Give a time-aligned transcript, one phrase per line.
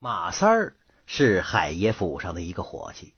[0.00, 0.76] 马三儿
[1.06, 3.14] 是海爷府上的一个伙计。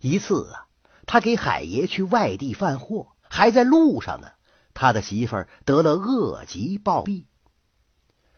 [0.00, 0.66] 一次啊，
[1.06, 4.32] 他给海爷去外地贩货，还在路上呢，
[4.74, 7.26] 他的媳妇儿得了恶疾暴毙。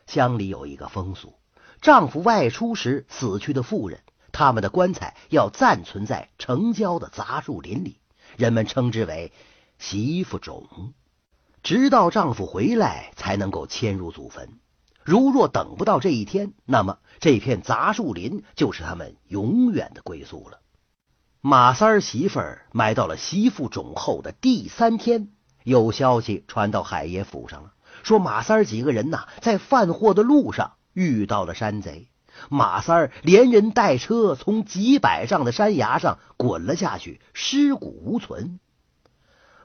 [0.06, 1.38] 乡里有一个风俗，
[1.80, 7.98] 丈夫外出时死去的妇人，他们的棺材要暂存在城郊的杂树林里，
[8.36, 9.32] 人们称之为
[9.80, 10.92] “媳妇冢”，
[11.64, 14.60] 直到丈夫回来才能够迁入祖坟。
[15.06, 20.58] 如若等不到这一天，那么这片杂树林就是他们永远的归宿了。
[21.40, 25.28] 马三儿媳妇儿埋到了媳妇冢后的第三天，
[25.62, 27.70] 有消息传到海爷府上了，
[28.02, 32.08] 说马三儿几个人呐，在贩货的路上遇到了山贼，
[32.48, 38.58] 马三儿连人带车从几百丈的山崖上滚了下去，尸骨无存。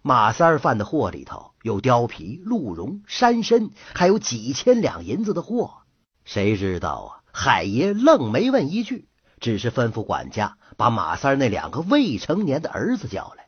[0.03, 5.83] 马三儿贩的货里头有貂皮、鹿茸、山参，还有几千两银子的货。
[6.25, 7.21] 谁知道啊？
[7.31, 9.07] 海爷愣没问一句，
[9.39, 13.47] 只是吩咐管家把马三儿那两个未成年的儿子叫来。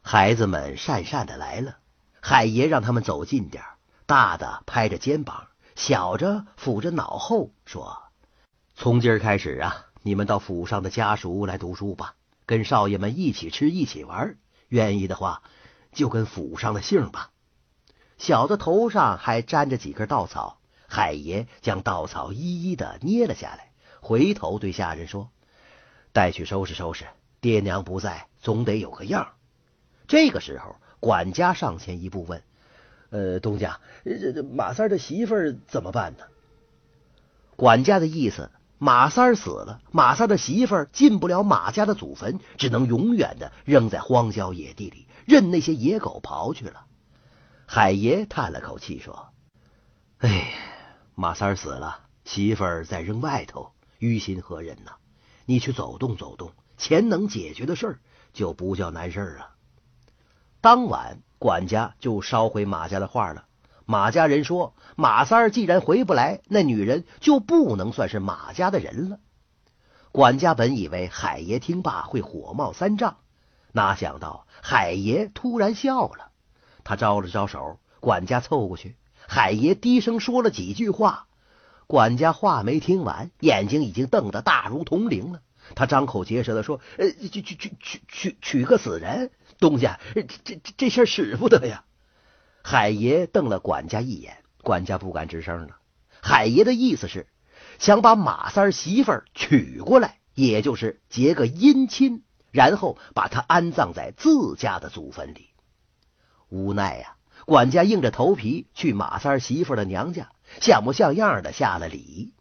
[0.00, 1.76] 孩子们讪讪的来了，
[2.18, 3.62] 海爷让他们走近点
[4.06, 8.04] 大的拍着肩膀，小着抚着脑后，说
[8.74, 12.14] ：“从今儿开始啊，你们到府上的家属来读书吧，
[12.46, 14.38] 跟少爷们一起吃，一起玩，
[14.68, 15.42] 愿意的话。”
[15.94, 17.30] 就跟府上的姓吧。
[18.18, 25.30] 小的头上还沾着几根稻草，海爷将稻草一一的捏了下来，回头对下人说
[26.12, 27.06] ：“带去收拾收拾，
[27.40, 29.28] 爹娘不在，总得有个样。”
[30.06, 32.42] 这个时候，管家上前一步问
[33.10, 36.24] ：“呃，东家，这这马三的媳妇儿怎么办呢？”
[37.56, 45.06] 管家的意思：马三死了，马三的媳妇儿进不了马家的祖坟，只能永远的扔在荒郊野地里。
[45.26, 46.86] 任那些野狗刨去了。
[47.66, 49.28] 海爷叹了口气说
[50.18, 50.52] ：“哎，
[51.14, 54.92] 马三死了，媳妇儿在扔外头，于心何忍呢？
[55.46, 58.00] 你去走动走动，钱能解决的事儿
[58.32, 59.50] 就不叫难事儿啊。”
[60.60, 63.46] 当晚，管家就捎回马家的话了。
[63.86, 69.20] 马家人说：“马三儿既然回不来，那女人就不能算是马家的人了。”
[70.10, 73.18] 管家本以为海爷听罢会火冒三丈。
[73.74, 76.30] 哪想到海爷突然笑了，
[76.84, 78.94] 他招了招手，管家凑过去，
[79.26, 81.26] 海爷低声说了几句话，
[81.88, 85.40] 管家话没听完，眼睛已经瞪得大如铜铃了。
[85.74, 91.84] 他张口结舌的说：“呃，娶娶娶娶娶娶个死人，东家，这这这事使不得呀！”
[92.62, 95.78] 海爷瞪了管家一眼，管家不敢吱声了。
[96.22, 97.26] 海爷的意思是
[97.80, 102.22] 想把马三媳妇儿娶过来，也就是结个姻亲。
[102.54, 105.48] 然后把他安葬在自家的祖坟里。
[106.50, 107.16] 无奈呀，
[107.46, 112.32] 管家硬着头皮去马三媳妇的娘家，像模像样的下了礼。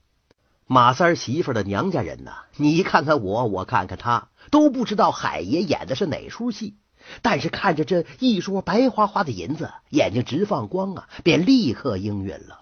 [0.68, 6.78] 马三媳妇的娘家人呐，你看看我，我看看他，都不知道海爷演的是哪出戏。
[7.24, 12.62] 但是看着这一桌白花花的银子，眼睛直放光啊，便立刻应允了。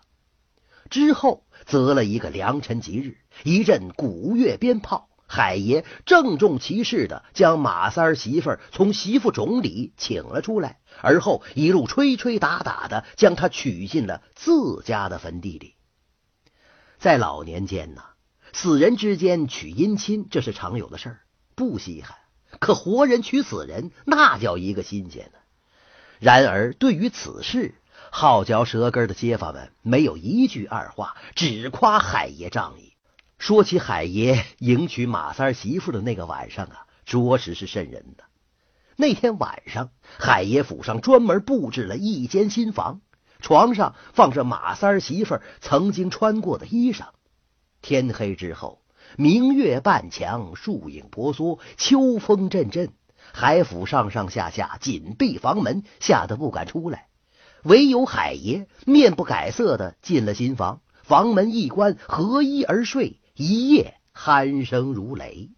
[0.90, 5.10] 之后择了一个良辰吉日，一阵鼓乐鞭炮。
[5.34, 15.76] 海爷郑重其事的将马三媳妇从媳妇冢里请了出来，而后一路吹吹打打的将她娶进了自家的坟地里。
[17.00, 18.02] 在老年间呢，
[18.52, 21.20] 死人之间娶姻亲这是常有的事儿，
[21.56, 22.18] 不稀罕；
[22.60, 25.40] 可活人娶死人，那叫一个新鲜呢。
[26.20, 27.76] 然而对于此事，
[28.12, 32.91] 好嚼舌根的街坊们没有一句二话，只夸海爷仗义。
[33.42, 38.26] 说起海爷迎娶马三媳妇的那个晚上啊，着实是瘆人的。
[38.98, 43.02] 那天晚上，海爷府上专门布置了一间新房，
[43.40, 47.06] 床上放着马三媳妇曾经穿过的衣裳。
[47.82, 48.84] 天黑之后，
[49.18, 52.92] 明月半墙，树影婆娑，秋风阵阵，
[53.34, 57.08] 海府上上下下紧闭房门，吓得不敢出来。
[57.64, 63.18] 唯有海爷面不改色的进了新房，房门一关，合衣而睡。
[63.34, 65.50] 一夜鼾声如雷。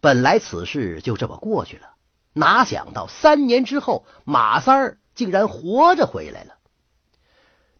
[0.00, 1.94] 本来此事就这么过去了，
[2.32, 6.54] 哪想到三年之后，马三儿竟然活着回来了。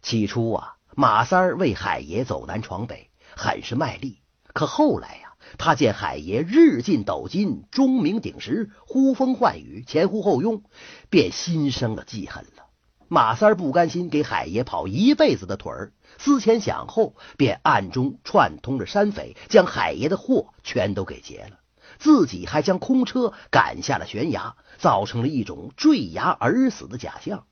[0.01, 4.21] 起初啊，马三儿为海爷走南闯北，很是卖力。
[4.53, 10.63] 可后来呀，他见海爷日进斗金，钟鸣鼎食，呼风唤雨，前呼后拥，
[11.09, 12.64] 便心生了记恨了。
[13.07, 15.93] 马三儿不甘心给海爷跑一辈子的腿儿。
[16.17, 21.59] 思前想后，便暗中串通着山匪，将海爷的货全都给劫了，
[21.99, 27.45] 自己还将空车赶下了悬崖，造成了一种坠崖而死的假象。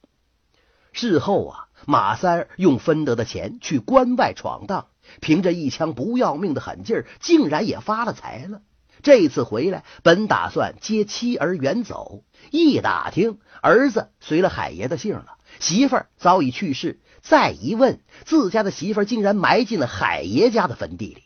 [0.91, 4.87] 事后啊，马三用分得的钱去关外闯荡，
[5.21, 8.61] 凭着一腔不要命的狠劲儿，竟然也发了财了。
[9.01, 16.99] 这次回来，本打算接妻儿远走，一打听，儿子随了海爷的姓了，媳妇儿早已去世。
[17.21, 21.23] 再一问，自家的媳妇儿竟然埋进了海爷家的坟地里。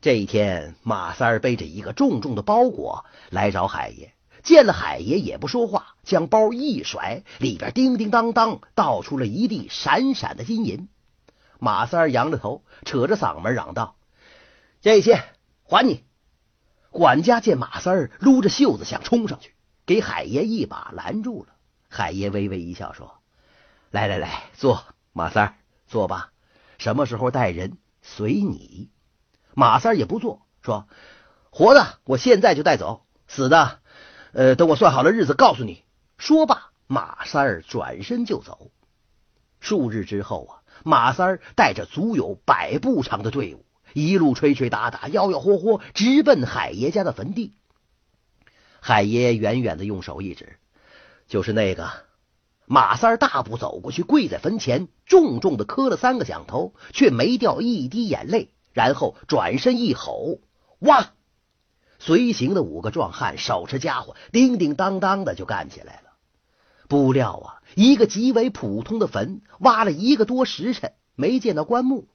[0.00, 10.88] 这一天，马三儿背着一个重重的包裹来找海爷，见了海爷也不说话，将包一甩，里边叮叮当当倒出了一地闪闪的金银。
[11.58, 13.96] 马三儿扬着头，扯着嗓门嚷道
[14.80, 15.22] ：“这些
[15.62, 16.04] 还你！”
[16.90, 19.52] 管家见马三儿撸着袖子想冲上去，
[19.84, 21.52] 给海爷一把拦住了。
[21.92, 23.20] 海爷微微一笑说
[23.90, 25.54] ：“来来来，坐，马三儿
[25.88, 26.30] 坐吧。
[26.78, 28.88] 什么时候带人随你。”
[29.54, 30.86] 马三儿也不坐，说
[31.50, 33.80] ：“活的我现在就带走，死的，
[34.32, 35.82] 呃，等我算好了日子告诉你。”
[36.16, 38.70] 说罢，马三儿转身就走。
[39.58, 43.66] 数日之后啊，马三儿带着足有百步长的队伍。
[43.94, 47.56] 一路吹吹打打，吆吆喝喝，直奔海爷家的坟地。
[48.80, 50.59] 海爷远远的用手一指，
[51.30, 51.88] 就是那个。
[52.66, 58.50] 马三大步走过去，跪在坟前，重重的磕了三个响头，却没掉一滴眼泪。
[58.72, 60.38] 然后转身一吼
[60.80, 61.12] ：“挖！”
[61.98, 66.10] 随行的五个壮汉手持家伙，叮叮当当的就干起来了。
[66.88, 72.08] 不料啊，一个极为普通的坟，挖了一个多时辰，没见到棺木。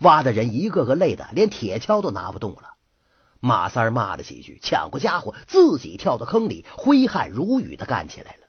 [0.00, 2.74] 挖的人一个个累的连铁锹都拿不动了，
[3.40, 8.39] 马三骂了几句，抢过家伙，自己跳到坑里，挥汗如雨的干起来了。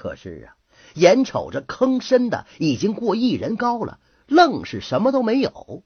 [0.00, 0.56] 可是啊，
[0.94, 5.82] 眼瞅着坑深的已经过一人高了，愣是什么都没有。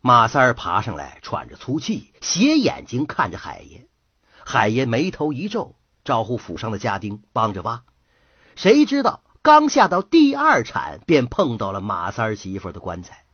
[0.00, 3.86] 马三儿爬上来，喘着粗气，斜眼睛看着海爷。
[4.46, 5.74] 海爷眉头一皱，
[6.06, 7.82] 招呼府上的家丁帮着挖。
[8.56, 13.26] 谁知道刚下到第二铲，便碰到了马三儿媳妇的棺材。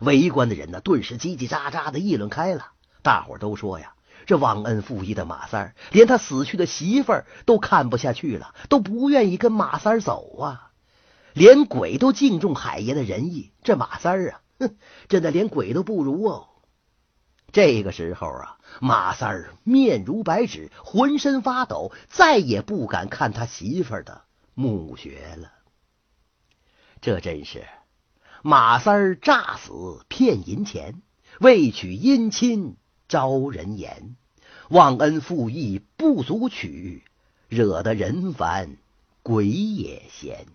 [0.00, 2.68] 围观的人呢，顿时叽叽喳喳的议论开了。
[3.02, 3.94] 大伙都说呀，
[4.26, 10.70] 这忘恩负义的马三儿，连他死去的媳妇儿都看不下去了，都不愿意跟马三儿走啊。
[11.32, 14.76] 连鬼都敬重海爷的仁义，这马三儿啊，哼，
[15.08, 16.48] 真的连鬼都不如哦。
[17.52, 24.22] 这个时候啊，马三儿面如白纸，浑身发抖，再也不敢看他媳妇儿的
[24.54, 25.52] 墓穴了。
[27.00, 27.64] 这真是。
[28.42, 31.02] 马三儿诈死骗银钱，
[31.40, 32.76] 为娶姻亲
[33.08, 34.16] 招人言，
[34.68, 37.02] 忘恩负义不足取，
[37.48, 38.76] 惹得人烦
[39.22, 40.46] 鬼也嫌。